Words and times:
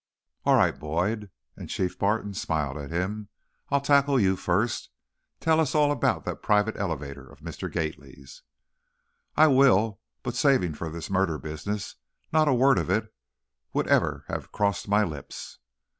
"All 0.45 0.55
right, 0.55 0.79
Boyd," 0.79 1.29
and 1.55 1.69
Chief 1.69 2.01
Martin 2.01 2.33
smiled 2.33 2.75
at 2.75 2.89
him. 2.89 3.29
"I'll 3.69 3.81
tackle 3.81 4.19
you 4.19 4.35
first. 4.35 4.89
Tell 5.39 5.59
us 5.59 5.75
all 5.75 5.91
about 5.91 6.25
that 6.25 6.41
private 6.41 6.75
elevator 6.75 7.31
of 7.31 7.41
Mr. 7.41 7.71
Gately's." 7.71 8.41
"I 9.37 9.45
will, 9.45 10.01
but 10.23 10.33
savin' 10.33 10.73
for 10.73 10.89
this 10.89 11.11
murder 11.11 11.37
business, 11.37 11.97
not 12.33 12.47
a 12.47 12.53
word 12.55 12.79
of 12.79 12.89
it 12.89 13.13
would 13.73 13.87
ever 13.89 14.25
have 14.27 14.51
crossed 14.51 14.87
my 14.87 15.03
lips. 15.03 15.59